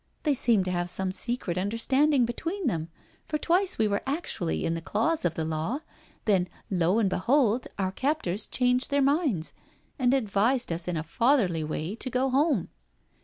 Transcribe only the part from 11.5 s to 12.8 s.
way to go home."